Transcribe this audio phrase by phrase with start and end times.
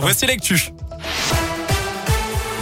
[0.00, 0.72] Voici l'actu.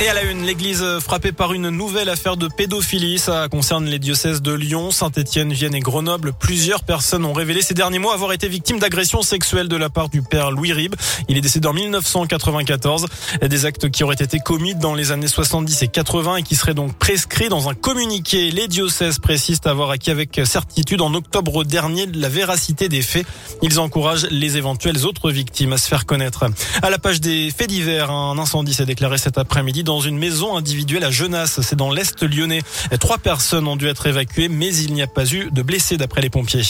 [0.02, 3.18] Et à la une, l'église frappée par une nouvelle affaire de pédophilie.
[3.18, 6.32] Ça concerne les diocèses de Lyon, Saint-Etienne, Vienne et Grenoble.
[6.32, 10.08] Plusieurs personnes ont révélé ces derniers mois avoir été victimes d'agressions sexuelles de la part
[10.08, 10.94] du père Louis Rib.
[11.28, 13.08] Il est décédé en 1994.
[13.42, 16.72] Des actes qui auraient été commis dans les années 70 et 80 et qui seraient
[16.72, 18.50] donc prescrits dans un communiqué.
[18.52, 23.26] Les diocèses précisent avoir acquis avec certitude en octobre dernier la véracité des faits.
[23.60, 26.46] Ils encouragent les éventuelles autres victimes à se faire connaître.
[26.80, 30.56] À la page des faits divers, un incendie s'est déclaré cet après-midi dans une maison
[30.56, 31.60] individuelle à Genasse.
[31.62, 32.62] C'est dans l'Est lyonnais.
[33.00, 36.20] Trois personnes ont dû être évacuées, mais il n'y a pas eu de blessés d'après
[36.20, 36.62] les pompiers.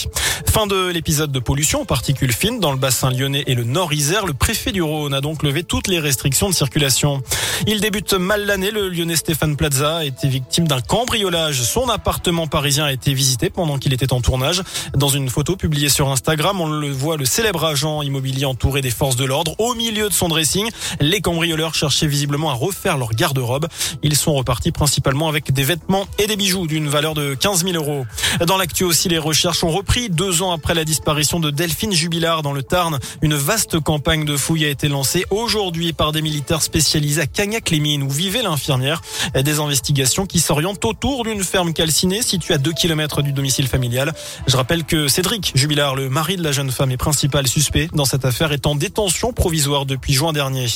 [0.49, 4.25] Fin de l'épisode de pollution particules fines dans le bassin lyonnais et le nord Isère.
[4.25, 7.21] Le préfet du Rhône a donc levé toutes les restrictions de circulation.
[7.67, 8.71] Il débute mal l'année.
[8.71, 11.61] Le lyonnais Stéphane Plaza a été victime d'un cambriolage.
[11.61, 14.63] Son appartement parisien a été visité pendant qu'il était en tournage.
[14.95, 18.89] Dans une photo publiée sur Instagram, on le voit le célèbre agent immobilier entouré des
[18.89, 19.53] forces de l'ordre.
[19.59, 20.67] Au milieu de son dressing,
[20.99, 23.67] les cambrioleurs cherchaient visiblement à refaire leur garde-robe.
[24.03, 27.75] Ils sont repartis principalement avec des vêtements et des bijoux d'une valeur de 15 000
[27.75, 28.05] euros.
[28.45, 32.41] Dans l'actu aussi, les recherches ont repris deux ans après la disparition de Delphine Jubilard
[32.41, 32.99] dans le Tarn.
[33.21, 38.03] Une vaste campagne de fouilles a été lancée aujourd'hui par des militaires spécialisés à Cagnac-les-Mines
[38.03, 39.01] où vivait l'infirmière.
[39.35, 44.13] Des investigations qui s'orientent autour d'une ferme calcinée située à 2 km du domicile familial.
[44.47, 48.05] Je rappelle que Cédric Jubilard, le mari de la jeune femme et principal suspect dans
[48.05, 50.67] cette affaire, est en détention provisoire depuis juin dernier.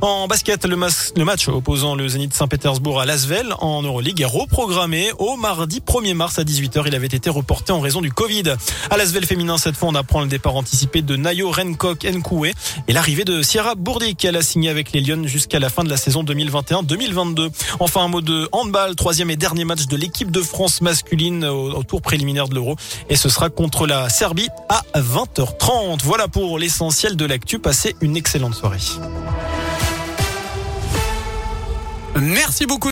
[0.00, 1.48] En basket, le, match
[1.82, 6.84] le Zénith Saint-Pétersbourg à Lasvel en Euroleague est reprogrammé au mardi 1er mars à 18h.
[6.86, 8.54] Il avait été reporté en raison du Covid.
[8.88, 12.54] À Lasvel féminin, cette fois, on apprend le départ anticipé de Nayo Renkok Nkoué
[12.86, 15.90] et l'arrivée de Sierra Bourdi elle a signé avec les Lyonnes jusqu'à la fin de
[15.90, 17.50] la saison 2021-2022.
[17.80, 21.72] Enfin, un mot de handball, troisième et dernier match de l'équipe de France masculine au,
[21.72, 22.76] au tour préliminaire de l'Euro
[23.08, 26.00] et ce sera contre la Serbie à 20h30.
[26.04, 27.58] Voilà pour l'essentiel de l'actu.
[27.58, 28.78] Passez une excellente soirée.
[32.20, 32.80] Merci beaucoup.